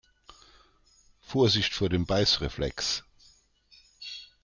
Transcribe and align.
Vorsicht 1.21 1.75
vor 1.75 1.87
dem 1.87 2.07
Beißreflex! 2.07 3.03